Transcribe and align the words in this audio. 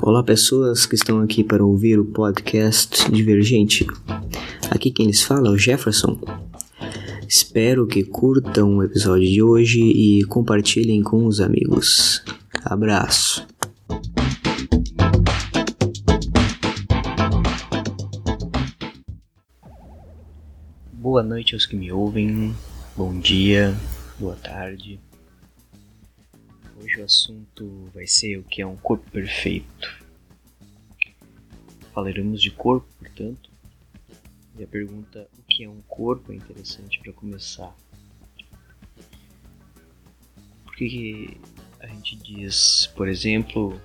Olá, 0.00 0.22
pessoas 0.22 0.86
que 0.86 0.94
estão 0.94 1.20
aqui 1.20 1.42
para 1.42 1.64
ouvir 1.64 1.98
o 1.98 2.04
podcast 2.04 3.10
Divergente. 3.10 3.84
Aqui 4.70 4.92
quem 4.92 5.06
lhes 5.06 5.22
fala 5.22 5.48
é 5.48 5.50
o 5.50 5.58
Jefferson. 5.58 6.20
Espero 7.26 7.84
que 7.84 8.04
curtam 8.04 8.76
o 8.76 8.82
episódio 8.84 9.28
de 9.28 9.42
hoje 9.42 9.80
e 9.80 10.24
compartilhem 10.24 11.02
com 11.02 11.26
os 11.26 11.40
amigos. 11.40 12.22
Abraço. 12.64 13.44
Boa 20.92 21.24
noite 21.24 21.54
aos 21.54 21.66
que 21.66 21.74
me 21.74 21.90
ouvem, 21.90 22.54
bom 22.96 23.18
dia, 23.18 23.76
boa 24.18 24.36
tarde. 24.36 25.00
Hoje 26.88 27.00
o 27.02 27.04
assunto 27.04 27.90
vai 27.94 28.06
ser 28.06 28.38
o 28.38 28.44
que 28.44 28.62
é 28.62 28.66
um 28.66 28.76
corpo 28.76 29.10
perfeito. 29.10 30.06
Falaremos 31.92 32.40
de 32.40 32.50
corpo, 32.50 32.88
portanto, 32.98 33.50
e 34.56 34.64
a 34.64 34.66
pergunta 34.66 35.28
o 35.38 35.42
que 35.42 35.64
é 35.64 35.68
um 35.68 35.82
corpo 35.82 36.32
é 36.32 36.36
interessante 36.36 36.98
para 37.00 37.12
começar. 37.12 37.76
Por 40.64 40.76
que, 40.76 41.38
a 41.80 41.86
gente 41.88 42.16
diz, 42.16 42.86
por 42.96 43.06
exemplo, 43.06 43.78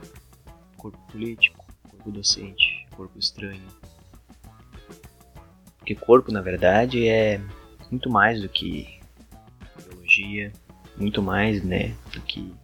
corpo 0.77 0.99
político, 1.11 1.65
corpo 1.89 2.09
docente, 2.09 2.87
corpo 2.95 3.19
estranho? 3.19 3.67
Porque 5.77 5.93
corpo, 5.93 6.31
na 6.31 6.41
verdade, 6.41 7.05
é 7.05 7.41
muito 7.91 8.09
mais 8.09 8.41
do 8.41 8.47
que 8.47 9.01
biologia, 9.89 10.53
muito 10.95 11.21
mais, 11.21 11.61
né, 11.65 11.89
do 12.13 12.21
que 12.21 12.62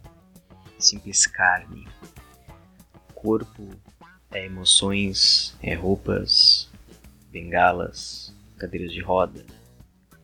simples 0.80 1.26
carne. 1.26 1.86
Corpo 3.14 3.68
é 4.30 4.46
emoções, 4.46 5.54
é 5.62 5.74
roupas, 5.74 6.68
bengalas, 7.30 8.34
cadeiras 8.56 8.92
de 8.92 9.00
roda, 9.00 9.44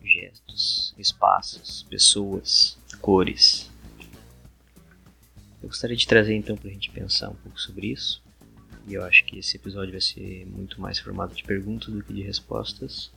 gestos, 0.03 0.95
espaços, 0.97 1.83
pessoas, 1.89 2.77
cores. 3.01 3.69
Eu 5.61 5.69
gostaria 5.69 5.97
de 5.97 6.07
trazer 6.07 6.35
então 6.35 6.55
para 6.55 6.69
a 6.69 6.73
gente 6.73 6.89
pensar 6.91 7.29
um 7.29 7.35
pouco 7.35 7.59
sobre 7.59 7.87
isso. 7.87 8.23
E 8.87 8.93
eu 8.93 9.03
acho 9.03 9.25
que 9.25 9.37
esse 9.37 9.57
episódio 9.57 9.91
vai 9.91 9.99
ser 9.99 10.45
muito 10.45 10.79
mais 10.79 10.97
formado 10.97 11.35
de 11.35 11.43
perguntas 11.43 11.93
do 11.93 12.01
que 12.01 12.13
de 12.13 12.21
respostas. 12.21 13.11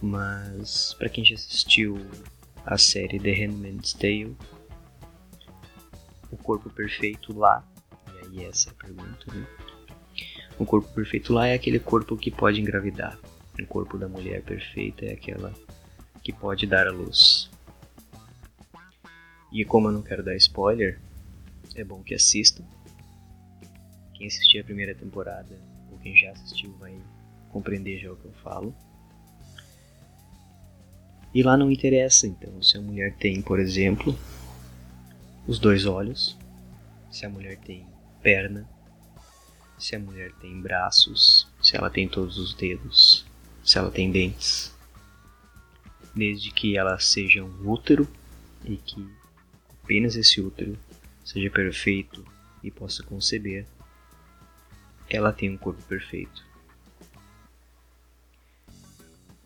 Mas 0.00 0.94
para 0.94 1.10
quem 1.10 1.24
já 1.24 1.34
assistiu 1.34 2.00
a 2.64 2.78
série 2.78 3.20
The 3.20 3.32
Handmaid's 3.32 3.92
Tale, 3.92 4.36
o 6.30 6.36
corpo 6.36 6.70
perfeito 6.70 7.36
lá, 7.36 7.64
e 8.14 8.26
aí 8.26 8.44
essa 8.46 8.68
é 8.68 8.72
a 8.72 8.74
pergunta, 8.74 9.34
né? 9.34 9.46
O 10.58 10.64
corpo 10.64 10.88
perfeito 10.92 11.32
lá 11.32 11.46
é 11.46 11.54
aquele 11.54 11.78
corpo 11.78 12.16
que 12.16 12.30
pode 12.30 12.60
engravidar. 12.60 13.18
O 13.58 13.66
corpo 13.66 13.98
da 13.98 14.08
mulher 14.08 14.42
perfeita 14.42 15.04
é 15.04 15.12
aquela 15.12 15.52
que 16.22 16.32
pode 16.32 16.66
dar 16.66 16.86
a 16.86 16.92
luz. 16.92 17.50
E 19.52 19.64
como 19.64 19.88
eu 19.88 19.92
não 19.92 20.02
quero 20.02 20.22
dar 20.22 20.36
spoiler, 20.36 21.00
é 21.74 21.82
bom 21.82 22.02
que 22.02 22.14
assistam 22.14 22.64
quem 24.20 24.26
assistiu 24.26 24.60
a 24.60 24.64
primeira 24.64 24.94
temporada, 24.94 25.58
ou 25.90 25.98
quem 25.98 26.14
já 26.14 26.30
assistiu, 26.32 26.70
vai 26.78 26.94
compreender 27.48 27.98
já 27.98 28.12
o 28.12 28.16
que 28.16 28.26
eu 28.26 28.32
falo. 28.44 28.74
E 31.32 31.42
lá 31.42 31.56
não 31.56 31.70
interessa, 31.70 32.26
então, 32.26 32.62
se 32.62 32.76
a 32.76 32.82
mulher 32.82 33.14
tem, 33.16 33.40
por 33.40 33.58
exemplo, 33.58 34.14
os 35.46 35.58
dois 35.58 35.86
olhos, 35.86 36.36
se 37.10 37.26
a 37.26 37.28
mulher 37.28 37.58
tem 37.58 37.86
perna, 38.22 38.68
se 39.78 39.96
a 39.96 39.98
mulher 39.98 40.32
tem 40.34 40.60
braços, 40.60 41.48
se 41.62 41.76
ela 41.76 41.90
tem 41.90 42.08
todos 42.08 42.38
os 42.38 42.54
dedos, 42.54 43.26
se 43.64 43.78
ela 43.78 43.90
tem 43.90 44.10
dentes. 44.10 44.74
Desde 46.14 46.50
que 46.50 46.76
ela 46.76 46.98
seja 46.98 47.42
um 47.42 47.70
útero 47.70 48.06
e 48.64 48.76
que 48.76 49.08
apenas 49.82 50.16
esse 50.16 50.40
útero 50.40 50.78
seja 51.24 51.50
perfeito 51.50 52.24
e 52.62 52.70
possa 52.70 53.02
conceber, 53.02 53.66
ela 55.08 55.32
tem 55.32 55.50
um 55.50 55.56
corpo 55.56 55.82
perfeito. 55.82 56.44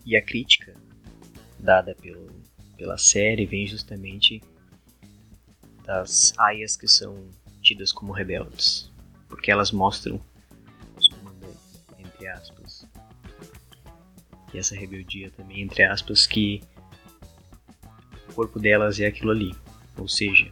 E 0.05 0.15
a 0.15 0.21
crítica 0.21 0.75
dada 1.57 1.95
pelo, 1.95 2.29
pela 2.77 2.97
série 2.97 3.45
vem 3.45 3.65
justamente 3.65 4.43
das 5.85 6.33
aias 6.37 6.75
que 6.75 6.87
são 6.87 7.29
tidas 7.61 7.91
como 7.91 8.11
rebeldes, 8.11 8.91
porque 9.27 9.51
elas 9.51 9.71
mostram 9.71 10.19
os 10.97 11.07
comandantes, 11.09 11.83
entre 11.97 12.27
aspas. 12.27 12.87
E 14.53 14.57
essa 14.57 14.75
rebeldia 14.75 15.31
também, 15.31 15.61
entre 15.61 15.83
aspas, 15.83 16.25
que 16.25 16.63
o 18.29 18.33
corpo 18.33 18.59
delas 18.59 18.99
é 18.99 19.07
aquilo 19.07 19.31
ali, 19.31 19.55
ou 19.97 20.07
seja, 20.07 20.51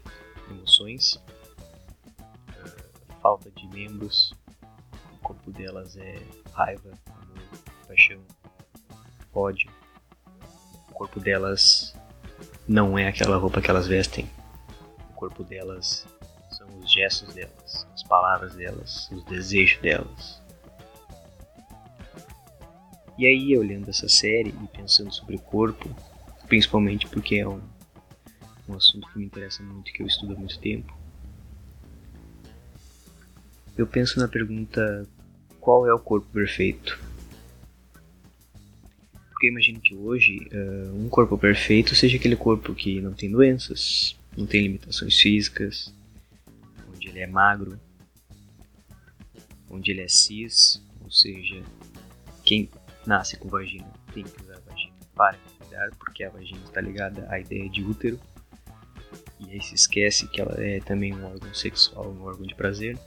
emoções, 0.50 1.22
eh, 2.50 3.16
falta 3.22 3.50
de 3.52 3.68
membros, 3.68 4.34
corpo 5.24 5.52
delas 5.52 5.98
é 5.98 6.22
raiva, 6.54 6.92
amor, 7.08 7.44
paixão, 7.88 8.20
ódio. 9.34 9.72
O 10.90 10.94
corpo 10.94 11.20
delas 11.20 11.96
não 12.68 12.98
é 12.98 13.08
aquela 13.08 13.38
roupa 13.38 13.62
que 13.62 13.70
elas 13.70 13.88
vestem. 13.88 14.30
Corpo 15.24 15.46
delas 15.46 16.06
são 16.52 16.68
os 16.80 16.92
gestos 16.92 17.34
delas, 17.34 17.88
as 17.94 18.04
palavras 18.04 18.56
delas, 18.56 19.10
os 19.10 19.24
desejos 19.24 19.80
delas. 19.80 20.42
E 23.18 23.26
aí, 23.26 23.58
olhando 23.58 23.88
essa 23.90 24.10
série 24.10 24.50
e 24.50 24.68
pensando 24.78 25.14
sobre 25.14 25.38
o 25.38 25.40
corpo, 25.40 25.90
principalmente 26.50 27.08
porque 27.08 27.36
é 27.36 27.48
um, 27.48 27.62
um 28.68 28.74
assunto 28.76 29.08
que 29.14 29.18
me 29.18 29.24
interessa 29.24 29.64
muito, 29.64 29.94
que 29.94 30.04
eu 30.04 30.08
estudo 30.08 30.34
há 30.34 30.38
muito 30.38 30.60
tempo, 30.60 30.94
eu 33.78 33.88
penso 33.88 34.20
na 34.20 34.28
pergunta: 34.28 35.08
qual 35.62 35.88
é 35.88 35.94
o 35.94 36.00
corpo 36.00 36.28
perfeito? 36.34 37.00
Porque 39.30 39.48
eu 39.48 39.52
imagino 39.52 39.80
que 39.80 39.96
hoje 39.96 40.50
uh, 40.52 40.94
um 40.98 41.08
corpo 41.08 41.38
perfeito 41.38 41.96
seja 41.96 42.18
aquele 42.18 42.36
corpo 42.36 42.76
que 42.76 43.00
não 43.00 43.14
tem 43.14 43.32
doenças, 43.32 44.22
não 44.38 44.46
tem 44.46 44.64
limitações 44.64 45.20
físicas, 45.20 45.94
onde 46.90 47.08
ele 47.10 47.20
é 47.20 47.28
magro, 47.28 47.80
onde 49.70 49.92
ele 49.92 50.02
é 50.02 50.08
cis, 50.08 50.84
ou 51.02 51.12
seja, 51.12 51.64
quem 52.44 52.70
nasce 53.06 53.38
com 53.38 53.50
vagina 53.50 53.92
tem 54.14 54.24
que 54.24 54.42
usar 54.42 54.60
vagina 54.62 54.94
para 55.16 55.38
cuidar, 55.58 55.90
porque 55.98 56.24
a 56.24 56.30
vagina 56.30 56.62
está 56.66 56.82
ligada 56.82 57.28
à 57.30 57.40
ideia 57.40 57.70
de 57.70 57.84
útero. 57.84 58.20
E 59.40 59.52
aí 59.52 59.62
se 59.62 59.76
esquece 59.76 60.28
que 60.28 60.40
ela 60.40 60.56
é 60.58 60.80
também 60.80 61.14
um 61.14 61.26
órgão 61.26 61.54
sexual, 61.54 62.12
um 62.12 62.24
órgão 62.24 62.46
de 62.46 62.56
prazer. 62.56 62.98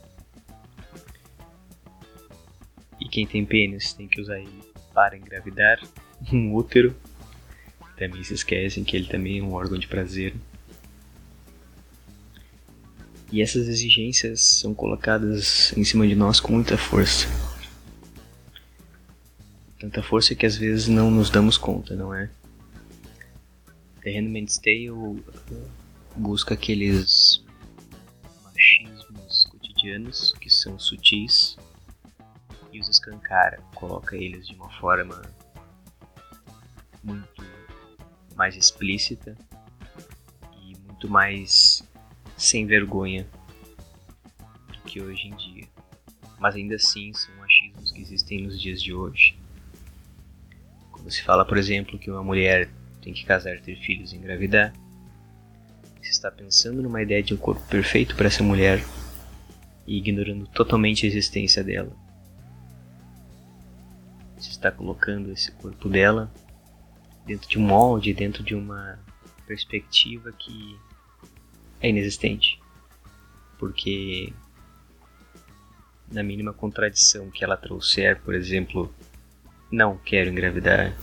E 2.99 3.07
quem 3.07 3.25
tem 3.25 3.45
pênis 3.45 3.93
tem 3.93 4.07
que 4.07 4.21
usar 4.21 4.39
ele 4.39 4.63
para 4.93 5.17
engravidar. 5.17 5.79
Um 6.33 6.55
útero. 6.55 6.95
Também 7.95 8.23
se 8.23 8.33
esquecem 8.33 8.83
que 8.83 8.97
ele 8.97 9.07
também 9.07 9.37
é 9.37 9.43
um 9.43 9.53
órgão 9.53 9.77
de 9.77 9.87
prazer. 9.87 10.33
E 13.31 13.41
essas 13.41 13.67
exigências 13.67 14.41
são 14.41 14.73
colocadas 14.73 15.73
em 15.77 15.83
cima 15.83 16.07
de 16.07 16.15
nós 16.15 16.39
com 16.39 16.53
muita 16.53 16.77
força. 16.77 17.27
Tanta 19.79 20.01
força 20.01 20.33
que 20.33 20.45
às 20.45 20.55
vezes 20.55 20.87
não 20.87 21.11
nos 21.11 21.29
damos 21.29 21.57
conta, 21.57 21.95
não 21.95 22.13
é? 22.13 22.29
The 24.01 24.11
Handmaid's 24.17 24.57
Tale 24.57 25.21
busca 26.15 26.53
aqueles 26.53 27.43
machismos 28.43 29.45
cotidianos 29.51 30.33
que 30.39 30.49
são 30.49 30.79
sutis 30.79 31.57
e 32.71 32.79
os 32.79 32.87
escancara, 32.87 33.59
coloca 33.75 34.15
eles 34.15 34.47
de 34.47 34.55
uma 34.55 34.69
forma 34.79 35.21
muito 37.03 37.43
mais 38.35 38.55
explícita 38.55 39.35
e 40.63 40.75
muito 40.85 41.09
mais 41.09 41.76
sem 42.37 42.65
vergonha 42.65 43.27
do 44.71 44.79
que 44.85 45.01
hoje 45.01 45.27
em 45.27 45.35
dia. 45.35 45.67
Mas 46.39 46.55
ainda 46.55 46.75
assim 46.75 47.11
são 47.13 47.35
machismos 47.37 47.91
que 47.91 48.01
existem 48.01 48.43
nos 48.43 48.61
dias 48.61 48.81
de 48.81 48.93
hoje. 48.93 49.37
Quando 50.91 51.09
se 51.11 51.23
fala, 51.23 51.43
por 51.43 51.57
exemplo, 51.57 51.97
que 51.97 52.11
uma 52.11 52.23
mulher 52.23 52.69
tem 53.01 53.13
que 53.13 53.25
casar, 53.25 53.59
ter 53.59 53.75
filhos 53.77 54.13
e 54.13 54.17
engravidar, 54.17 54.73
se 56.01 56.11
está 56.11 56.31
pensando 56.31 56.81
numa 56.81 57.01
ideia 57.01 57.23
de 57.23 57.33
um 57.33 57.37
corpo 57.37 57.65
perfeito 57.67 58.15
para 58.15 58.27
essa 58.27 58.43
mulher 58.43 58.81
e 59.85 59.97
ignorando 59.97 60.47
totalmente 60.47 61.05
a 61.05 61.09
existência 61.09 61.63
dela 61.63 61.93
se 64.39 64.51
está 64.51 64.71
colocando 64.71 65.31
esse 65.31 65.51
corpo 65.51 65.89
dela 65.89 66.31
dentro 67.25 67.49
de 67.49 67.57
um 67.57 67.61
molde, 67.61 68.13
dentro 68.13 68.43
de 68.43 68.55
uma 68.55 68.99
perspectiva 69.45 70.31
que 70.31 70.77
é 71.81 71.89
inexistente. 71.89 72.59
Porque 73.57 74.33
na 76.11 76.23
mínima 76.23 76.53
contradição 76.53 77.29
que 77.29 77.43
ela 77.43 77.57
trouxer, 77.57 78.21
por 78.21 78.33
exemplo, 78.33 78.93
não 79.71 79.97
quero 79.97 80.29
engravidar, 80.29 80.95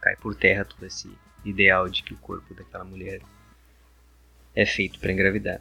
cai 0.00 0.16
por 0.16 0.34
terra 0.34 0.64
todo 0.64 0.84
esse 0.84 1.10
ideal 1.44 1.88
de 1.88 2.02
que 2.02 2.12
o 2.12 2.18
corpo 2.18 2.54
daquela 2.54 2.84
mulher 2.84 3.22
é 4.54 4.66
feito 4.66 4.98
para 4.98 5.12
engravidar. 5.12 5.60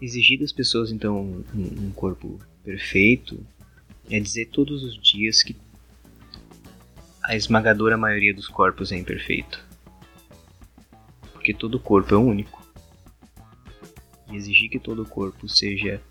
Exigir 0.00 0.38
das 0.38 0.52
pessoas 0.52 0.92
então 0.92 1.44
um, 1.54 1.90
corpo 1.92 2.38
perfeito 2.62 3.44
é 4.10 4.20
dizer 4.20 4.46
todos 4.46 4.84
os 4.84 5.00
dias 5.02 5.42
que 5.42 5.56
a 7.22 7.34
esmagadora 7.34 7.96
maioria 7.96 8.32
dos 8.32 8.46
corpos 8.46 8.92
é 8.92 8.96
imperfeito. 8.96 9.65
Porque 11.46 11.54
todo 11.54 11.78
corpo 11.78 12.12
é 12.12 12.18
único. 12.18 12.60
E 14.28 14.34
exigir 14.34 14.68
que 14.68 14.80
todo 14.80 15.06
corpo 15.06 15.48
seja 15.48 16.02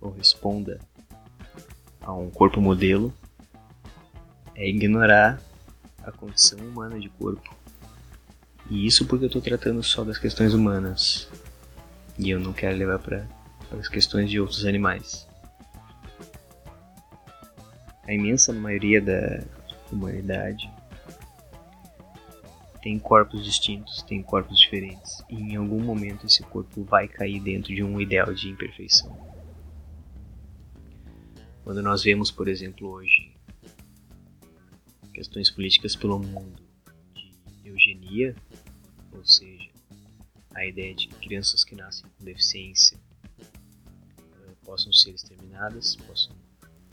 ou 0.00 0.10
responda 0.10 0.80
a 2.00 2.14
um 2.14 2.30
corpo 2.30 2.58
modelo 2.58 3.12
é 4.54 4.66
ignorar 4.66 5.38
a 6.02 6.10
condição 6.10 6.58
humana 6.60 6.98
de 6.98 7.10
corpo. 7.10 7.54
E 8.70 8.86
isso 8.86 9.04
porque 9.04 9.24
eu 9.24 9.26
estou 9.26 9.42
tratando 9.42 9.82
só 9.82 10.02
das 10.02 10.16
questões 10.16 10.54
humanas. 10.54 11.28
E 12.18 12.30
eu 12.30 12.40
não 12.40 12.54
quero 12.54 12.78
levar 12.78 13.00
para 13.00 13.28
as 13.78 13.86
questões 13.86 14.30
de 14.30 14.40
outros 14.40 14.64
animais. 14.64 15.28
A 18.04 18.14
imensa 18.14 18.50
maioria 18.50 19.02
da 19.02 19.44
humanidade 19.92 20.72
tem 22.82 22.98
corpos 22.98 23.44
distintos, 23.44 24.02
tem 24.02 24.22
corpos 24.22 24.58
diferentes, 24.58 25.22
e 25.30 25.36
em 25.36 25.56
algum 25.56 25.80
momento 25.80 26.26
esse 26.26 26.42
corpo 26.42 26.82
vai 26.82 27.06
cair 27.06 27.40
dentro 27.40 27.72
de 27.72 27.82
um 27.82 28.00
ideal 28.00 28.34
de 28.34 28.48
imperfeição. 28.48 29.16
Quando 31.62 31.80
nós 31.80 32.02
vemos, 32.02 32.30
por 32.30 32.48
exemplo, 32.48 32.88
hoje 32.88 33.32
questões 35.14 35.48
políticas 35.50 35.94
pelo 35.94 36.18
mundo 36.18 36.62
de 37.14 37.68
eugenia, 37.68 38.34
ou 39.12 39.24
seja, 39.24 39.70
a 40.54 40.66
ideia 40.66 40.94
de 40.94 41.06
que 41.06 41.14
crianças 41.14 41.62
que 41.62 41.76
nascem 41.76 42.04
com 42.18 42.24
deficiência 42.24 42.98
uh, 43.38 44.56
possam 44.64 44.92
ser 44.92 45.12
exterminadas, 45.12 45.94
possam 45.96 46.34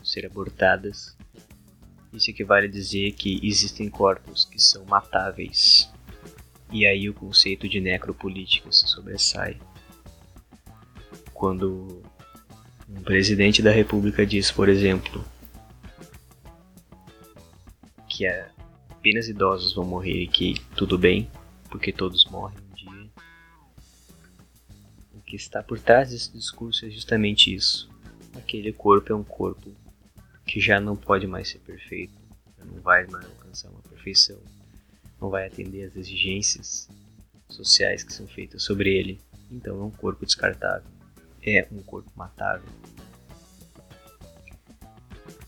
ser 0.04 0.26
abortadas. 0.26 1.16
Isso 2.12 2.30
equivale 2.30 2.66
a 2.66 2.70
dizer 2.70 3.12
que 3.12 3.40
existem 3.42 3.88
corpos 3.88 4.44
que 4.44 4.60
são 4.60 4.84
matáveis. 4.84 5.90
E 6.72 6.86
aí 6.86 7.08
o 7.08 7.14
conceito 7.14 7.68
de 7.68 7.80
necropolítica 7.80 8.70
se 8.72 8.86
sobressai. 8.86 9.58
Quando 11.32 12.02
um 12.88 13.02
presidente 13.02 13.62
da 13.62 13.70
república 13.70 14.26
diz, 14.26 14.50
por 14.50 14.68
exemplo, 14.68 15.24
que 18.08 18.26
apenas 18.26 19.28
idosos 19.28 19.72
vão 19.72 19.84
morrer 19.84 20.24
e 20.24 20.28
que 20.28 20.54
tudo 20.76 20.98
bem, 20.98 21.30
porque 21.70 21.92
todos 21.92 22.24
morrem 22.26 22.58
um 22.58 22.74
dia. 22.74 23.10
O 25.14 25.20
que 25.22 25.36
está 25.36 25.62
por 25.62 25.78
trás 25.78 26.10
desse 26.10 26.32
discurso 26.32 26.84
é 26.84 26.90
justamente 26.90 27.54
isso. 27.54 27.88
Aquele 28.36 28.72
corpo 28.72 29.12
é 29.12 29.16
um 29.16 29.24
corpo 29.24 29.74
que 30.50 30.58
já 30.58 30.80
não 30.80 30.96
pode 30.96 31.28
mais 31.28 31.48
ser 31.48 31.60
perfeito, 31.60 32.12
não 32.58 32.82
vai 32.82 33.06
mais 33.06 33.24
alcançar 33.24 33.70
uma 33.70 33.82
perfeição, 33.82 34.36
não 35.20 35.30
vai 35.30 35.46
atender 35.46 35.84
às 35.84 35.94
exigências 35.94 36.88
sociais 37.48 38.02
que 38.02 38.12
são 38.12 38.26
feitas 38.26 38.64
sobre 38.64 38.92
ele. 38.92 39.20
Então 39.48 39.80
é 39.80 39.84
um 39.84 39.92
corpo 39.92 40.26
descartável, 40.26 40.90
é 41.40 41.68
um 41.70 41.80
corpo 41.84 42.10
matável. 42.16 42.68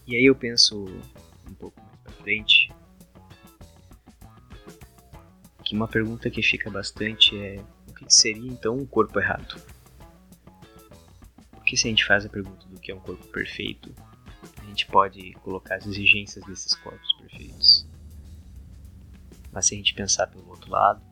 E 0.06 0.14
aí 0.14 0.25
eu 0.25 0.37
penso 0.37 0.84
um 1.50 1.54
pouco 1.54 1.81
mais 1.81 1.99
pra 2.04 2.12
frente 2.22 2.72
que 5.64 5.75
uma 5.75 5.88
pergunta 5.88 6.31
que 6.31 6.44
fica 6.44 6.70
bastante 6.70 7.37
é 7.37 7.60
o 7.88 7.93
que 7.93 8.04
seria 8.08 8.49
então 8.49 8.78
um 8.78 8.87
corpo 8.87 9.19
errado? 9.19 9.60
Porque 11.50 11.76
se 11.76 11.88
a 11.88 11.90
gente 11.90 12.04
faz 12.04 12.25
a 12.25 12.28
pergunta 12.28 12.69
do 12.69 12.78
que 12.78 12.93
é 12.93 12.94
um 12.94 13.00
corpo 13.00 13.26
perfeito, 13.26 13.93
gente 14.72 14.86
pode 14.86 15.32
colocar 15.44 15.76
as 15.76 15.86
exigências 15.86 16.44
desses 16.44 16.74
corpos 16.74 17.12
perfeitos. 17.14 17.86
Mas 19.52 19.66
se 19.66 19.74
a 19.74 19.76
gente 19.76 19.94
pensar 19.94 20.26
pelo 20.26 20.48
outro 20.48 20.70
lado, 20.70 21.02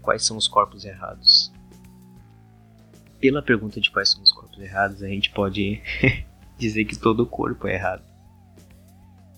quais 0.00 0.24
são 0.24 0.36
os 0.36 0.48
corpos 0.48 0.84
errados? 0.84 1.52
Pela 3.20 3.42
pergunta 3.42 3.80
de 3.80 3.90
quais 3.90 4.10
são 4.10 4.22
os 4.22 4.32
corpos 4.32 4.58
errados, 4.58 5.02
a 5.02 5.08
gente 5.08 5.30
pode 5.30 5.82
dizer 6.58 6.86
que 6.86 6.96
todo 6.96 7.26
corpo 7.26 7.68
é 7.68 7.74
errado. 7.74 8.02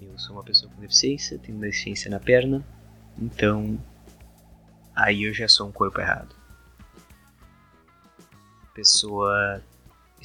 Eu 0.00 0.16
sou 0.18 0.36
uma 0.36 0.44
pessoa 0.44 0.70
com 0.72 0.80
deficiência, 0.80 1.38
tenho 1.38 1.58
deficiência 1.58 2.10
na 2.10 2.20
perna, 2.20 2.64
então 3.18 3.78
aí 4.94 5.24
eu 5.24 5.34
já 5.34 5.48
sou 5.48 5.68
um 5.68 5.72
corpo 5.72 6.00
errado. 6.00 6.34
Pessoa 8.74 9.62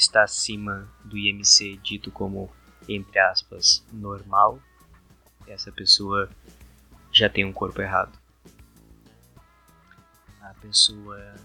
está 0.02 0.24
acima 0.24 0.92
do 1.06 1.18
IMC 1.18 1.78
dito 1.78 2.12
como, 2.12 2.50
entre 2.90 3.20
aspas, 3.20 3.86
normal. 3.92 4.60
Essa 5.48 5.72
pessoa 5.72 6.30
já 7.12 7.30
tem 7.30 7.46
um 7.46 7.54
corpo 7.54 7.82
errado. 7.82 8.18
A 10.42 10.54
pessoa 10.56 11.36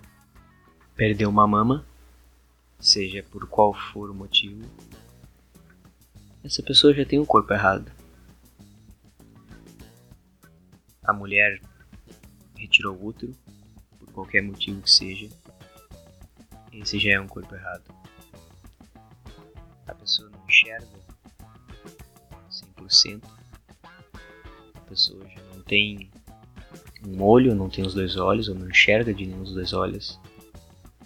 perdeu 0.94 1.28
uma 1.28 1.46
mama, 1.46 1.84
seja 2.80 3.22
por 3.22 3.46
qual 3.46 3.74
for 3.74 4.10
o 4.10 4.14
motivo, 4.14 4.64
essa 6.42 6.62
pessoa 6.62 6.94
já 6.94 7.04
tem 7.04 7.18
um 7.18 7.26
corpo 7.26 7.52
errado. 7.52 7.90
A 11.02 11.12
mulher 11.12 11.60
retirou 12.56 12.96
o 12.96 13.06
útero, 13.06 13.34
por 13.98 14.12
qualquer 14.12 14.42
motivo 14.42 14.80
que 14.80 14.90
seja, 14.90 15.28
esse 16.72 16.98
já 16.98 17.12
é 17.12 17.20
um 17.20 17.26
corpo 17.26 17.54
errado. 17.54 17.95
A 19.86 19.94
pessoa 19.94 20.28
não 20.30 20.44
enxerga 20.46 20.86
100%, 22.50 23.22
a 24.74 24.80
pessoa 24.80 25.26
já 25.28 25.42
não 25.54 25.62
tem 25.62 26.10
um 27.06 27.22
olho, 27.22 27.54
não 27.54 27.68
tem 27.68 27.84
os 27.84 27.94
dois 27.94 28.16
olhos, 28.16 28.48
ou 28.48 28.54
não 28.54 28.68
enxerga 28.68 29.14
de 29.14 29.26
nenhum 29.26 29.42
dos 29.42 29.54
dois 29.54 29.72
olhos, 29.72 30.20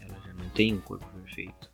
ela 0.00 0.18
já 0.20 0.32
não 0.34 0.48
tem 0.50 0.74
um 0.74 0.80
corpo 0.80 1.06
perfeito. 1.06 1.70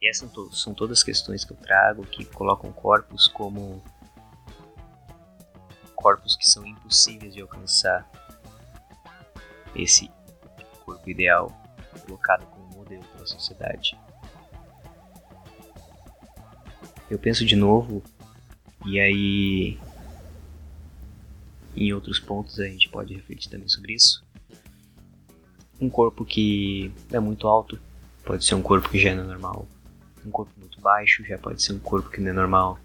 E 0.00 0.08
essas 0.08 0.30
são 0.52 0.74
todas 0.74 1.02
questões 1.02 1.44
que 1.44 1.52
eu 1.52 1.56
trago 1.56 2.04
que 2.06 2.24
colocam 2.24 2.70
corpos 2.72 3.26
como 3.28 3.82
corpos 5.94 6.36
que 6.36 6.48
são 6.48 6.64
impossíveis 6.66 7.34
de 7.34 7.40
alcançar 7.40 8.08
esse 9.74 10.10
corpo 10.84 11.08
ideal 11.10 11.50
colocado 12.06 12.46
como 12.46 12.76
modelo 12.76 13.04
pela 13.04 13.26
sociedade. 13.26 13.98
Eu 17.10 17.18
penso 17.18 17.44
de 17.44 17.56
novo 17.56 18.02
e 18.84 18.98
aí 19.00 19.78
em 21.76 21.92
outros 21.92 22.18
pontos 22.18 22.58
a 22.58 22.66
gente 22.66 22.88
pode 22.88 23.14
refletir 23.14 23.50
também 23.50 23.68
sobre 23.68 23.94
isso. 23.94 24.24
Um 25.80 25.90
corpo 25.90 26.24
que 26.24 26.90
é 27.12 27.20
muito 27.20 27.46
alto 27.46 27.78
pode 28.24 28.44
ser 28.44 28.54
um 28.54 28.62
corpo 28.62 28.88
que 28.88 28.98
já 28.98 29.14
não 29.14 29.24
é 29.24 29.26
normal 29.26 29.68
um 30.26 30.30
corpo 30.30 30.52
muito 30.58 30.80
baixo 30.80 31.24
já 31.24 31.38
pode 31.38 31.62
ser 31.62 31.72
um 31.72 31.78
corpo 31.78 32.10
que 32.10 32.20
não 32.20 32.30
é 32.30 32.32
normal. 32.32 32.78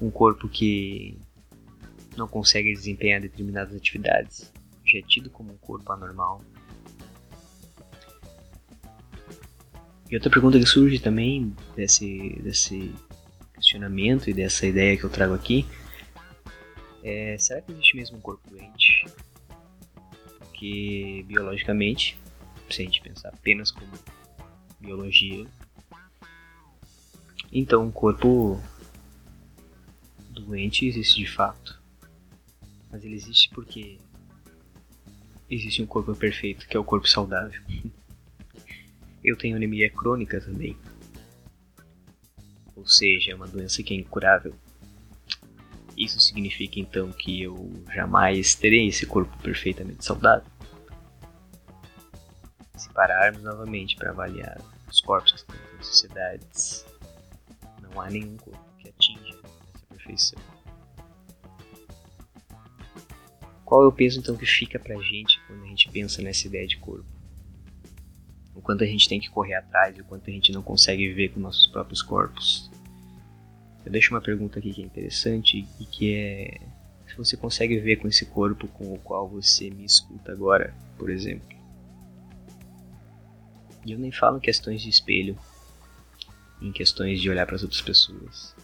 Um 0.00 0.10
corpo 0.10 0.48
que 0.48 1.16
não 2.16 2.26
consegue 2.26 2.72
desempenhar 2.72 3.20
determinadas 3.20 3.74
atividades 3.76 4.52
já 4.84 4.98
é 4.98 5.02
tido 5.02 5.30
como 5.30 5.52
um 5.52 5.56
corpo 5.58 5.92
anormal. 5.92 6.42
E 10.12 10.14
outra 10.14 10.28
pergunta 10.28 10.58
que 10.58 10.66
surge 10.66 10.98
também 10.98 11.56
desse, 11.74 12.38
desse 12.42 12.94
questionamento 13.54 14.28
e 14.28 14.34
dessa 14.34 14.66
ideia 14.66 14.94
que 14.94 15.04
eu 15.04 15.08
trago 15.08 15.32
aqui 15.32 15.64
é: 17.02 17.38
será 17.38 17.62
que 17.62 17.72
existe 17.72 17.96
mesmo 17.96 18.18
um 18.18 18.20
corpo 18.20 18.46
doente? 18.50 19.06
Porque 20.38 21.24
biologicamente, 21.26 22.18
se 22.68 22.82
a 22.82 22.84
gente 22.84 23.00
pensar 23.00 23.30
apenas 23.30 23.70
como 23.70 23.90
biologia. 24.78 25.46
Então, 27.50 27.88
o 27.88 27.92
corpo 27.92 28.62
doente 30.28 30.84
existe 30.84 31.22
de 31.22 31.26
fato. 31.26 31.80
Mas 32.90 33.02
ele 33.02 33.14
existe 33.14 33.48
porque 33.48 33.96
existe 35.48 35.80
um 35.80 35.86
corpo 35.86 36.14
perfeito, 36.14 36.68
que 36.68 36.76
é 36.76 36.80
o 36.80 36.84
corpo 36.84 37.08
saudável. 37.08 37.62
Eu 39.22 39.36
tenho 39.36 39.56
anemia 39.56 39.90
crônica 39.90 40.40
também. 40.40 40.76
Ou 42.74 42.86
seja, 42.86 43.32
é 43.32 43.34
uma 43.34 43.46
doença 43.46 43.82
que 43.82 43.94
é 43.94 43.96
incurável. 43.96 44.54
Isso 45.96 46.18
significa 46.20 46.80
então 46.80 47.12
que 47.12 47.42
eu 47.42 47.70
jamais 47.94 48.54
terei 48.54 48.88
esse 48.88 49.06
corpo 49.06 49.36
perfeitamente 49.42 50.04
saudável? 50.04 50.50
se 52.82 52.88
pararmos 52.92 53.42
novamente 53.42 53.96
para 53.96 54.10
avaliar 54.10 54.60
os 54.90 55.00
corpos 55.00 55.32
que 55.32 55.38
estão 55.38 55.56
nas 55.76 55.86
sociedades, 55.86 56.84
não 57.80 58.00
há 58.00 58.10
nenhum 58.10 58.36
corpo 58.36 58.76
que 58.78 58.88
atinja 58.88 59.38
essa 59.74 59.86
perfeição. 59.86 60.38
Qual 63.64 63.84
é 63.84 63.86
o 63.86 63.92
peso 63.92 64.18
então 64.18 64.36
que 64.36 64.44
fica 64.44 64.78
pra 64.78 64.96
gente 65.00 65.40
quando 65.46 65.62
a 65.62 65.66
gente 65.66 65.88
pensa 65.90 66.20
nessa 66.20 66.46
ideia 66.46 66.66
de 66.66 66.76
corpo? 66.78 67.06
Quanto 68.62 68.84
a 68.84 68.86
gente 68.86 69.08
tem 69.08 69.20
que 69.20 69.30
correr 69.30 69.54
atrás 69.54 69.98
o 69.98 70.04
quanto 70.04 70.30
a 70.30 70.32
gente 70.32 70.52
não 70.52 70.62
consegue 70.62 71.08
viver 71.08 71.30
com 71.30 71.40
nossos 71.40 71.66
próprios 71.66 72.02
corpos. 72.02 72.70
Eu 73.84 73.90
deixo 73.90 74.14
uma 74.14 74.20
pergunta 74.20 74.58
aqui 74.58 74.72
que 74.72 74.82
é 74.82 74.84
interessante 74.84 75.66
e 75.80 75.84
que 75.84 76.14
é 76.14 76.60
se 77.12 77.16
você 77.16 77.36
consegue 77.36 77.78
ver 77.78 77.96
com 77.96 78.08
esse 78.08 78.24
corpo 78.24 78.66
com 78.68 78.94
o 78.94 78.98
qual 78.98 79.28
você 79.28 79.68
me 79.68 79.84
escuta 79.84 80.32
agora, 80.32 80.74
por 80.96 81.10
exemplo. 81.10 81.46
E 83.84 83.92
eu 83.92 83.98
nem 83.98 84.10
falo 84.10 84.38
em 84.38 84.40
questões 84.40 84.80
de 84.80 84.88
espelho, 84.88 85.36
em 86.60 86.72
questões 86.72 87.20
de 87.20 87.28
olhar 87.28 87.44
para 87.44 87.56
as 87.56 87.62
outras 87.62 87.82
pessoas. 87.82 88.54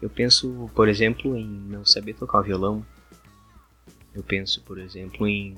Eu 0.00 0.08
penso, 0.08 0.70
por 0.74 0.88
exemplo, 0.88 1.36
em 1.36 1.46
não 1.46 1.84
saber 1.84 2.14
tocar 2.14 2.40
o 2.40 2.44
violão. 2.44 2.86
Eu 4.14 4.22
penso, 4.22 4.62
por 4.62 4.78
exemplo, 4.78 5.26
em 5.26 5.56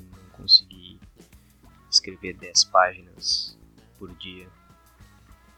escrever 2.00 2.34
10 2.36 2.64
páginas 2.64 3.58
por 3.98 4.14
dia. 4.16 4.48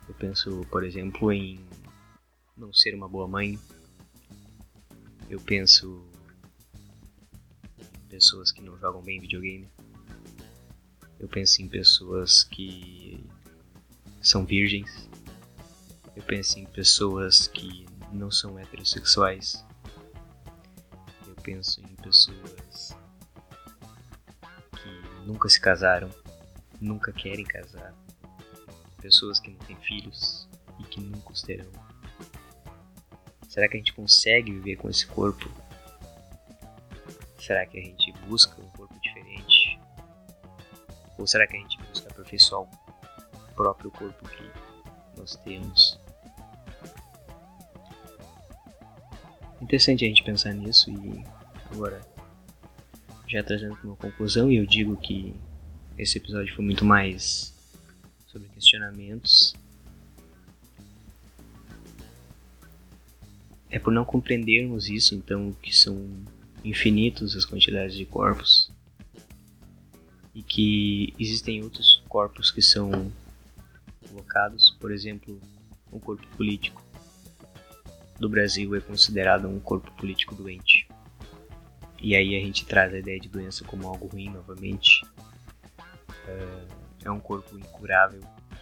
Eu 0.08 0.14
penso, 0.14 0.66
por 0.70 0.84
exemplo, 0.84 1.32
em 1.32 1.64
não 2.56 2.72
ser 2.72 2.94
uma 2.94 3.08
boa 3.08 3.28
mãe, 3.28 3.58
eu 5.30 5.40
penso 5.40 6.04
em 7.78 8.08
pessoas 8.08 8.50
que 8.50 8.60
não 8.60 8.76
jogam 8.78 9.00
bem 9.00 9.20
videogame. 9.20 9.68
Eu 11.18 11.28
penso 11.28 11.62
em 11.62 11.68
pessoas 11.68 12.42
que 12.42 13.24
são 14.20 14.44
virgens. 14.44 15.08
Eu 16.16 16.22
penso 16.24 16.58
em 16.58 16.66
pessoas 16.66 17.46
que 17.46 17.86
não 18.12 18.30
são 18.30 18.58
heterossexuais. 18.58 19.64
Eu 21.26 21.34
penso 21.36 21.80
em 21.80 21.94
pessoas 21.96 22.94
que 24.72 25.26
nunca 25.26 25.48
se 25.48 25.60
casaram, 25.60 26.10
nunca 26.82 27.12
querem 27.12 27.44
casar. 27.44 27.94
Pessoas 29.00 29.40
que 29.40 29.50
não 29.50 29.58
têm 29.60 29.76
filhos 29.76 30.48
e 30.78 30.84
que 30.84 31.00
nunca 31.00 31.32
os 31.32 31.42
terão. 31.42 31.70
Será 33.48 33.68
que 33.68 33.76
a 33.76 33.78
gente 33.78 33.92
consegue 33.92 34.52
viver 34.52 34.76
com 34.76 34.88
esse 34.88 35.06
corpo? 35.06 35.48
Será 37.38 37.66
que 37.66 37.78
a 37.78 37.82
gente 37.82 38.12
busca 38.26 38.60
um 38.60 38.68
corpo 38.70 38.94
diferente? 39.00 39.78
Ou 41.18 41.26
será 41.26 41.46
que 41.46 41.56
a 41.56 41.60
gente 41.60 41.78
busca 41.82 42.08
aperfeiçoar 42.08 42.62
o 42.62 43.54
próprio 43.54 43.90
corpo 43.90 44.28
que 44.28 44.50
nós 45.18 45.36
temos? 45.36 45.98
Interessante 49.60 50.04
a 50.04 50.08
gente 50.08 50.24
pensar 50.24 50.52
nisso 50.52 50.90
e 50.90 51.24
agora 51.70 52.00
já 53.28 53.42
trazendo 53.42 53.78
uma 53.84 53.96
conclusão 53.96 54.50
e 54.50 54.56
eu 54.56 54.66
digo 54.66 54.96
que 54.96 55.34
esse 55.98 56.18
episódio 56.18 56.54
foi 56.54 56.64
muito 56.64 56.84
mais 56.84 57.52
sobre 58.26 58.48
questionamentos 58.48 59.54
É 63.72 63.78
por 63.78 63.90
não 63.90 64.04
compreendermos 64.04 64.90
isso, 64.90 65.14
então, 65.14 65.50
que 65.62 65.74
são 65.74 66.06
infinitos 66.62 67.34
as 67.34 67.46
quantidades 67.46 67.96
de 67.96 68.04
corpos 68.04 68.70
e 70.34 70.42
que 70.42 71.14
existem 71.18 71.62
outros 71.62 72.02
corpos 72.06 72.50
que 72.50 72.60
são 72.60 73.10
colocados, 74.06 74.76
por 74.78 74.92
exemplo, 74.92 75.40
um 75.90 75.98
corpo 75.98 76.26
político 76.36 76.84
do 78.20 78.28
Brasil 78.28 78.74
é 78.74 78.80
considerado 78.80 79.48
um 79.48 79.58
corpo 79.58 79.90
político 79.92 80.34
doente. 80.34 80.86
E 81.98 82.14
aí 82.14 82.36
a 82.36 82.40
gente 82.40 82.66
traz 82.66 82.92
a 82.92 82.98
ideia 82.98 83.18
de 83.18 83.30
doença 83.30 83.64
como 83.64 83.88
algo 83.88 84.06
ruim 84.06 84.28
novamente. 84.28 85.00
É 87.04 87.10
um 87.10 87.20
corpo 87.20 87.58
incurável, 87.58 88.20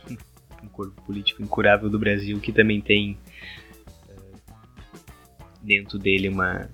um 0.62 0.68
corpo 0.68 1.00
político 1.02 1.42
incurável 1.42 1.90
do 1.90 1.98
Brasil 1.98 2.40
que 2.40 2.52
também 2.52 2.80
tem 2.80 3.18
dentro 5.62 5.98
dele 5.98 6.28
uma 6.28 6.70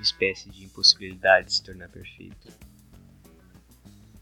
espécie 0.00 0.50
de 0.50 0.64
impossibilidade 0.64 1.46
de 1.46 1.54
se 1.54 1.62
tornar 1.62 1.88
perfeito. 1.88 2.48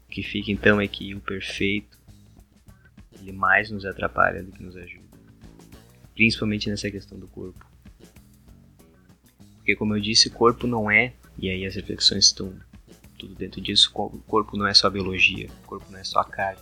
O 0.05 0.09
que 0.09 0.23
fica 0.23 0.51
então 0.51 0.79
é 0.79 0.87
que 0.87 1.13
o 1.13 1.19
perfeito 1.19 1.99
ele 3.19 3.31
mais 3.31 3.71
nos 3.71 3.85
atrapalha 3.85 4.43
do 4.43 4.51
que 4.51 4.63
nos 4.63 4.75
ajuda, 4.75 5.17
principalmente 6.13 6.69
nessa 6.69 6.89
questão 6.91 7.17
do 7.17 7.27
corpo. 7.27 7.65
Porque 9.57 9.75
como 9.75 9.95
eu 9.95 10.01
disse, 10.01 10.27
o 10.27 10.31
corpo 10.31 10.67
não 10.67 10.89
é, 10.91 11.13
e 11.37 11.49
aí 11.49 11.65
as 11.65 11.75
reflexões 11.75 12.25
estão 12.25 12.53
tudo 13.25 13.35
dentro 13.35 13.59
disso, 13.59 13.91
o 13.95 14.19
corpo 14.19 14.55
não 14.55 14.67
é 14.67 14.73
só 14.73 14.87
biologia, 14.87 15.49
o 15.63 15.67
corpo 15.67 15.91
não 15.91 15.97
é 15.97 16.03
só 16.03 16.19
a 16.19 16.25
carne. 16.25 16.61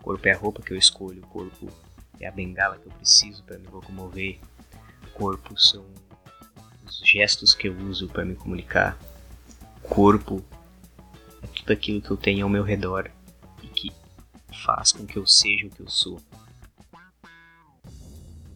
O 0.00 0.02
corpo 0.02 0.26
é 0.26 0.32
a 0.32 0.36
roupa 0.36 0.60
que 0.60 0.72
eu 0.72 0.76
escolho, 0.76 1.22
o 1.22 1.26
corpo 1.26 1.70
é 2.18 2.26
a 2.26 2.32
bengala 2.32 2.78
que 2.78 2.86
eu 2.86 2.92
preciso 2.92 3.44
para 3.44 3.58
me 3.58 3.68
locomover. 3.68 4.40
O 5.04 5.10
corpo 5.12 5.58
são 5.58 5.84
os 6.84 7.00
gestos 7.04 7.54
que 7.54 7.68
eu 7.68 7.76
uso 7.78 8.08
para 8.08 8.24
me 8.24 8.34
comunicar, 8.34 8.98
corpo, 9.82 10.44
é 11.42 11.46
tudo 11.46 11.72
aquilo 11.72 12.02
que 12.02 12.10
eu 12.10 12.16
tenho 12.16 12.44
ao 12.44 12.50
meu 12.50 12.64
redor 12.64 13.10
e 13.62 13.68
que 13.68 13.92
faz 14.64 14.92
com 14.92 15.06
que 15.06 15.16
eu 15.16 15.26
seja 15.26 15.66
o 15.66 15.70
que 15.70 15.80
eu 15.80 15.88
sou. 15.88 16.20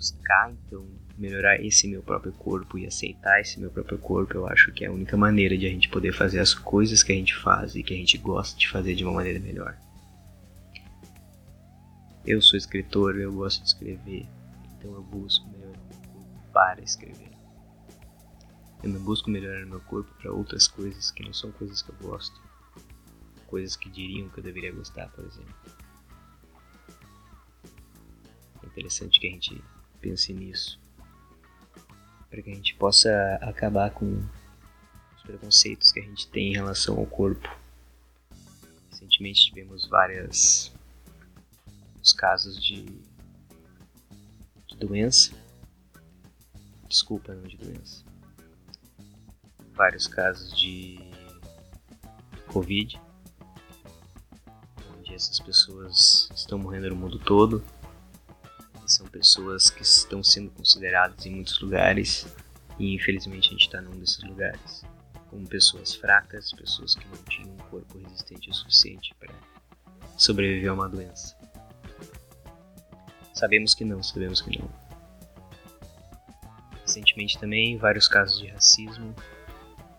Buscar 0.02 0.50
então 0.50 0.85
melhorar 1.16 1.64
esse 1.64 1.87
meu 1.87 2.02
próprio 2.02 2.32
corpo 2.32 2.76
e 2.76 2.85
aceitar 2.85 3.40
esse 3.40 3.61
meu 3.61 3.71
próprio 3.71 3.99
corpo, 3.99 4.35
eu 4.35 4.49
acho 4.49 4.73
que 4.73 4.85
é 4.85 4.88
a 4.88 4.92
única 4.92 5.16
maneira 5.16 5.56
de 5.56 5.64
a 5.64 5.68
gente 5.68 5.88
poder 5.88 6.12
fazer 6.12 6.40
as 6.40 6.52
coisas 6.52 7.04
que 7.04 7.12
a 7.12 7.14
gente 7.14 7.37
faz 7.37 7.76
e 7.76 7.85
que 7.85 7.94
a 7.94 7.97
gente 7.97 8.18
gosta 8.18 8.59
de 8.59 8.68
fazer 8.68 8.97
de 8.97 9.04
uma 9.04 9.12
maneira 9.12 9.38
melhor. 9.38 9.78
Eu 12.26 12.42
sou 12.42 12.59
escritor, 12.59 13.16
eu 13.16 13.32
gosto 13.32 13.62
de 13.62 13.68
escrever, 13.68 14.26
então 14.76 14.92
eu 14.92 15.04
busco 15.04 15.49
melhorar 15.49 15.78
meu 15.78 15.99
corpo 16.12 16.52
para 16.52 16.82
escrever. 16.82 17.30
Eu 18.82 18.90
não 18.90 19.00
busco 19.00 19.30
melhorar 19.30 19.64
meu 19.66 19.80
corpo 19.82 20.12
para 20.21 20.32
outras 20.32 20.66
coisas 20.66 21.12
que 21.12 21.23
não 21.23 21.32
são 21.32 21.52
coisas 21.52 21.80
que 21.80 21.90
eu 21.90 21.97
gosto. 22.02 22.42
Coisas 23.47 23.76
que 23.76 23.88
diriam 23.88 24.28
que 24.30 24.40
eu 24.40 24.42
deveria 24.42 24.73
gostar, 24.73 25.06
por 25.12 25.25
exemplo. 25.25 25.54
É 28.64 28.66
interessante 28.66 29.21
que 29.21 29.28
a 29.28 29.30
gente 29.30 29.62
pense 30.02 30.35
nisso. 30.35 30.78
Para 32.28 32.42
que 32.42 32.50
a 32.50 32.54
gente 32.54 32.75
possa 32.75 33.38
acabar 33.40 33.90
com 33.90 34.23
os 35.16 35.23
preconceitos 35.23 35.90
que 35.90 36.00
a 36.00 36.02
gente 36.02 36.28
tem 36.28 36.50
em 36.50 36.54
relação 36.54 36.99
ao 36.99 37.06
corpo. 37.06 37.49
Recentemente 38.90 39.47
tivemos 39.47 39.87
várias 39.87 40.73
os 42.02 42.12
casos 42.12 42.62
de, 42.62 42.85
de 44.66 44.76
doença. 44.76 45.32
Desculpa, 46.88 47.32
não 47.32 47.44
de 47.44 47.56
doença 47.56 48.12
vários 49.75 50.06
casos 50.06 50.56
de 50.59 50.99
Covid, 52.47 53.00
onde 54.97 55.14
essas 55.14 55.40
pessoas 55.40 56.30
estão 56.35 56.59
morrendo 56.59 56.90
no 56.90 56.97
mundo 56.97 57.18
todo. 57.18 57.64
São 58.93 59.07
pessoas 59.07 59.71
que 59.71 59.81
estão 59.81 60.23
sendo 60.23 60.51
consideradas 60.51 61.25
em 61.25 61.31
muitos 61.31 61.59
lugares 61.63 62.27
e 62.79 62.95
infelizmente 62.95 63.49
a 63.49 63.53
gente 63.53 63.65
está 63.65 63.81
num 63.81 63.99
desses 63.99 64.23
lugares. 64.23 64.85
Como 65.31 65.49
pessoas 65.49 65.95
fracas, 65.95 66.53
pessoas 66.53 66.95
que 66.95 67.09
não 67.09 67.25
tinham 67.25 67.55
um 67.55 67.57
corpo 67.71 67.97
resistente 67.97 68.51
o 68.51 68.55
suficiente 68.55 69.15
para 69.19 69.35
sobreviver 70.19 70.71
a 70.71 70.75
uma 70.75 70.91
doença. 70.91 71.35
Sabemos 73.33 73.75
que 73.75 73.83
não, 73.83 74.03
sabemos 74.03 74.43
que 74.43 74.59
não. 74.59 74.69
Recentemente 76.83 77.39
também 77.39 77.79
vários 77.79 78.07
casos 78.07 78.41
de 78.41 78.49
racismo 78.49 79.15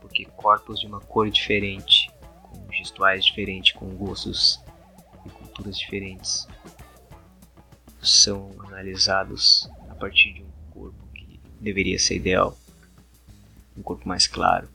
porque 0.02 0.26
corpos 0.38 0.80
de 0.80 0.86
uma 0.86 1.00
cor 1.00 1.32
diferente, 1.32 2.12
com 2.44 2.72
gestuais 2.72 3.26
diferentes, 3.26 3.74
com 3.74 3.88
gostos 3.96 4.64
e 5.26 5.30
culturas 5.30 5.80
diferentes, 5.80 6.48
são 8.04 8.52
analisados 8.60 9.70
a 9.90 9.96
partir 9.96 10.34
de 10.34 10.44
um 10.44 10.52
corpo 10.72 11.08
que 11.14 11.40
deveria 11.60 11.98
ser 11.98 12.16
ideal, 12.16 12.58
um 13.78 13.82
corpo 13.82 14.08
mais 14.08 14.28
claro, 14.28 14.68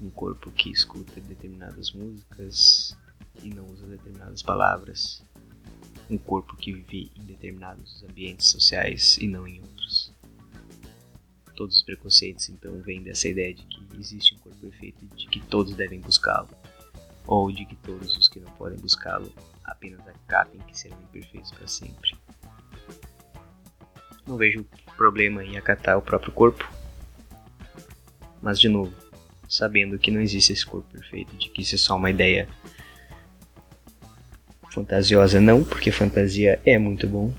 um 0.00 0.10
corpo 0.10 0.50
que 0.50 0.70
escuta 0.70 1.20
determinadas 1.20 1.92
músicas 1.92 2.96
e 3.42 3.50
não 3.50 3.64
usa 3.66 3.86
determinadas 3.86 4.42
palavras, 4.42 5.22
um 6.10 6.18
corpo 6.18 6.56
que 6.56 6.72
vive 6.72 7.12
em 7.16 7.24
determinados 7.24 8.02
ambientes 8.02 8.48
sociais 8.48 9.18
e 9.18 9.28
não 9.28 9.46
em 9.46 9.60
outros. 9.60 10.12
Todos 11.54 11.76
os 11.76 11.82
preconceitos 11.82 12.48
então 12.48 12.80
vêm 12.82 13.02
dessa 13.02 13.28
ideia 13.28 13.52
de 13.52 13.62
que 13.64 13.86
existe 13.98 14.34
um 14.34 14.38
corpo 14.38 14.58
perfeito 14.58 15.04
e 15.04 15.16
de 15.16 15.26
que 15.26 15.40
todos 15.40 15.74
devem 15.74 16.00
buscá-lo. 16.00 16.48
ou 17.26 17.52
de 17.52 17.66
que 17.66 17.76
todos 17.76 18.16
os 18.16 18.26
que 18.26 18.40
não 18.40 18.50
podem 18.52 18.78
buscá-lo 18.78 19.30
apenas 19.68 20.00
acatem 20.06 20.60
que 20.62 20.76
serão 20.76 20.98
imperfeitos 21.02 21.52
para 21.52 21.66
sempre. 21.66 22.16
Não 24.26 24.36
vejo 24.36 24.66
problema 24.96 25.44
em 25.44 25.56
acatar 25.56 25.96
o 25.96 26.02
próprio 26.02 26.32
corpo, 26.32 26.70
mas 28.42 28.58
de 28.58 28.68
novo, 28.68 28.92
sabendo 29.48 29.98
que 29.98 30.10
não 30.10 30.20
existe 30.20 30.52
esse 30.52 30.66
corpo 30.66 30.90
perfeito, 30.90 31.34
de 31.36 31.48
que 31.48 31.62
isso 31.62 31.74
é 31.74 31.78
só 31.78 31.96
uma 31.96 32.10
ideia 32.10 32.48
fantasiosa, 34.70 35.40
não, 35.40 35.64
porque 35.64 35.90
fantasia 35.90 36.60
é 36.64 36.78
muito 36.78 37.06
bom, 37.06 37.32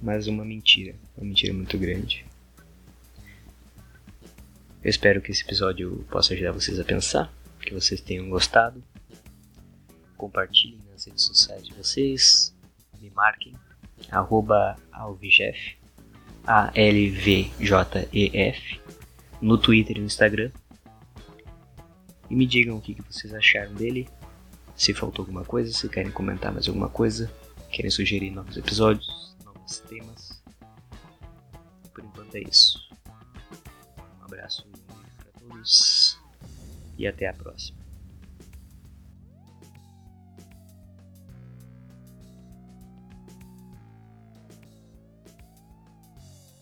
mas 0.00 0.26
uma 0.26 0.44
mentira, 0.44 0.94
uma 1.16 1.26
mentira 1.26 1.52
muito 1.52 1.78
grande. 1.78 2.26
Eu 4.82 4.90
espero 4.90 5.22
que 5.22 5.30
esse 5.30 5.44
episódio 5.44 6.04
possa 6.10 6.34
ajudar 6.34 6.52
vocês 6.52 6.78
a 6.78 6.84
pensar, 6.84 7.32
que 7.60 7.72
vocês 7.72 8.00
tenham 8.00 8.28
gostado. 8.28 8.82
Compartilhem 10.22 10.78
nas 10.88 11.04
redes 11.04 11.24
sociais 11.24 11.66
de 11.66 11.74
vocês, 11.74 12.54
me 13.00 13.10
marquem, 13.10 13.54
arroba 14.08 14.76
alvijef, 14.92 15.76
A-L-V-J-E-F, 16.46 17.60
no 19.40 19.58
Twitter 19.58 19.96
e 19.96 19.98
no 20.00 20.06
Instagram. 20.06 20.52
E 22.30 22.36
me 22.36 22.46
digam 22.46 22.76
o 22.76 22.80
que 22.80 22.96
vocês 23.10 23.34
acharam 23.34 23.74
dele, 23.74 24.08
se 24.76 24.94
faltou 24.94 25.24
alguma 25.24 25.44
coisa, 25.44 25.72
se 25.72 25.88
querem 25.88 26.12
comentar 26.12 26.52
mais 26.52 26.68
alguma 26.68 26.88
coisa, 26.88 27.28
querem 27.72 27.90
sugerir 27.90 28.30
novos 28.30 28.56
episódios, 28.56 29.36
novos 29.44 29.80
temas. 29.80 30.40
Por 31.92 32.04
enquanto 32.04 32.36
é 32.36 32.42
isso. 32.42 32.78
Um 34.20 34.24
abraço 34.24 34.64
para 35.18 35.32
todos 35.40 36.16
e 36.96 37.08
até 37.08 37.26
a 37.26 37.32
próxima. 37.32 37.81